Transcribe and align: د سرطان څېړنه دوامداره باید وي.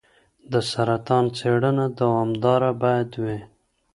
د 0.51 0.53
سرطان 0.71 1.25
څېړنه 1.37 1.85
دوامداره 1.99 2.71
باید 2.83 3.09
وي. 3.23 3.39